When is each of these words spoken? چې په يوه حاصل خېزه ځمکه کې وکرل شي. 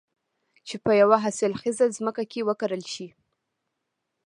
چې 0.67 0.75
په 0.83 0.91
يوه 1.01 1.17
حاصل 1.23 1.51
خېزه 1.61 1.85
ځمکه 1.97 2.23
کې 2.31 2.45
وکرل 2.47 2.83
شي. 2.93 3.07